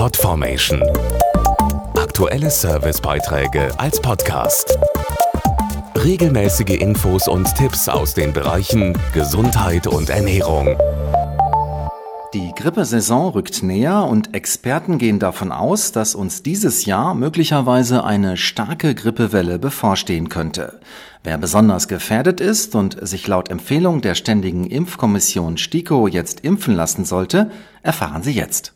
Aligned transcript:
Podformation. 0.00 0.82
Aktuelle 1.94 2.48
Servicebeiträge 2.48 3.68
als 3.78 4.00
Podcast. 4.00 4.78
Regelmäßige 5.94 6.80
Infos 6.80 7.28
und 7.28 7.54
Tipps 7.54 7.86
aus 7.86 8.14
den 8.14 8.32
Bereichen 8.32 8.96
Gesundheit 9.12 9.86
und 9.86 10.08
Ernährung. 10.08 10.78
Die 12.32 12.50
Grippesaison 12.56 13.32
rückt 13.32 13.62
näher 13.62 14.04
und 14.04 14.32
Experten 14.34 14.96
gehen 14.96 15.18
davon 15.18 15.52
aus, 15.52 15.92
dass 15.92 16.14
uns 16.14 16.42
dieses 16.42 16.86
Jahr 16.86 17.14
möglicherweise 17.14 18.02
eine 18.02 18.38
starke 18.38 18.94
Grippewelle 18.94 19.58
bevorstehen 19.58 20.30
könnte. 20.30 20.80
Wer 21.24 21.36
besonders 21.36 21.88
gefährdet 21.88 22.40
ist 22.40 22.74
und 22.74 23.06
sich 23.06 23.28
laut 23.28 23.50
Empfehlung 23.50 24.00
der 24.00 24.14
Ständigen 24.14 24.64
Impfkommission 24.64 25.58
STIKO 25.58 26.08
jetzt 26.08 26.40
impfen 26.40 26.74
lassen 26.74 27.04
sollte, 27.04 27.50
erfahren 27.82 28.22
Sie 28.22 28.32
jetzt. 28.32 28.72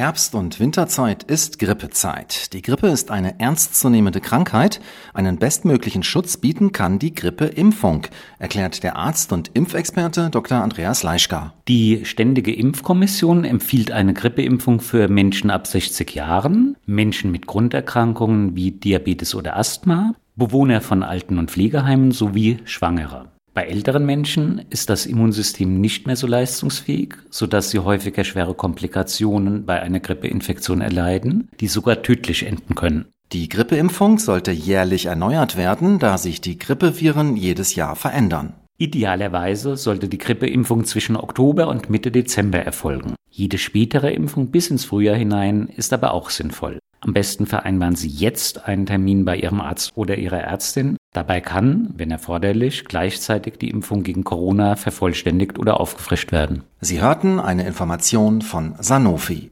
Herbst- 0.00 0.34
und 0.34 0.60
Winterzeit 0.60 1.24
ist 1.24 1.58
Grippezeit. 1.58 2.54
Die 2.54 2.62
Grippe 2.62 2.86
ist 2.86 3.10
eine 3.10 3.38
ernstzunehmende 3.38 4.22
Krankheit. 4.22 4.80
Einen 5.12 5.36
bestmöglichen 5.36 6.02
Schutz 6.02 6.38
bieten 6.38 6.72
kann 6.72 6.98
die 6.98 7.14
Grippeimpfung, 7.14 8.06
erklärt 8.38 8.82
der 8.82 8.96
Arzt 8.96 9.30
und 9.30 9.50
Impfexperte 9.52 10.30
Dr. 10.30 10.62
Andreas 10.62 11.02
Leischka. 11.02 11.52
Die 11.68 12.06
Ständige 12.06 12.54
Impfkommission 12.54 13.44
empfiehlt 13.44 13.90
eine 13.90 14.14
Grippeimpfung 14.14 14.80
für 14.80 15.06
Menschen 15.08 15.50
ab 15.50 15.66
60 15.66 16.14
Jahren, 16.14 16.78
Menschen 16.86 17.30
mit 17.30 17.46
Grunderkrankungen 17.46 18.56
wie 18.56 18.70
Diabetes 18.70 19.34
oder 19.34 19.58
Asthma, 19.58 20.14
Bewohner 20.34 20.80
von 20.80 21.02
Alten- 21.02 21.36
und 21.36 21.50
Pflegeheimen 21.50 22.10
sowie 22.10 22.56
Schwangere. 22.64 23.28
Bei 23.52 23.64
älteren 23.64 24.06
Menschen 24.06 24.64
ist 24.70 24.90
das 24.90 25.06
Immunsystem 25.06 25.80
nicht 25.80 26.06
mehr 26.06 26.14
so 26.14 26.28
leistungsfähig, 26.28 27.14
sodass 27.30 27.70
sie 27.70 27.80
häufiger 27.80 28.22
schwere 28.22 28.54
Komplikationen 28.54 29.66
bei 29.66 29.80
einer 29.82 29.98
Grippeinfektion 29.98 30.80
erleiden, 30.80 31.48
die 31.58 31.66
sogar 31.66 32.02
tödlich 32.02 32.46
enden 32.46 32.76
können. 32.76 33.06
Die 33.32 33.48
Grippeimpfung 33.48 34.18
sollte 34.18 34.50
jährlich 34.50 35.06
erneuert 35.06 35.56
werden, 35.56 35.98
da 35.98 36.18
sich 36.18 36.40
die 36.40 36.58
Grippeviren 36.58 37.36
jedes 37.36 37.74
Jahr 37.74 37.96
verändern. 37.96 38.54
Idealerweise 38.80 39.76
sollte 39.76 40.08
die 40.08 40.16
Grippeimpfung 40.16 40.86
zwischen 40.86 41.14
Oktober 41.14 41.68
und 41.68 41.90
Mitte 41.90 42.10
Dezember 42.10 42.60
erfolgen. 42.60 43.14
Jede 43.30 43.58
spätere 43.58 44.10
Impfung 44.10 44.50
bis 44.50 44.70
ins 44.70 44.86
Frühjahr 44.86 45.16
hinein 45.16 45.68
ist 45.76 45.92
aber 45.92 46.14
auch 46.14 46.30
sinnvoll. 46.30 46.78
Am 47.00 47.12
besten 47.12 47.44
vereinbaren 47.44 47.94
Sie 47.94 48.08
jetzt 48.08 48.66
einen 48.66 48.86
Termin 48.86 49.26
bei 49.26 49.36
Ihrem 49.36 49.60
Arzt 49.60 49.92
oder 49.96 50.16
Ihrer 50.16 50.40
Ärztin. 50.40 50.96
Dabei 51.12 51.42
kann, 51.42 51.92
wenn 51.98 52.10
erforderlich, 52.10 52.86
gleichzeitig 52.86 53.58
die 53.58 53.68
Impfung 53.68 54.02
gegen 54.02 54.24
Corona 54.24 54.76
vervollständigt 54.76 55.58
oder 55.58 55.78
aufgefrischt 55.78 56.32
werden. 56.32 56.62
Sie 56.80 57.02
hörten 57.02 57.38
eine 57.38 57.66
Information 57.66 58.40
von 58.40 58.76
Sanofi. 58.78 59.50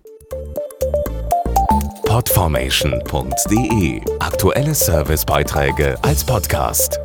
Podformation.de 2.06 4.00
Aktuelle 4.20 4.74
Servicebeiträge 4.74 5.98
als 6.02 6.24
Podcast. 6.24 6.98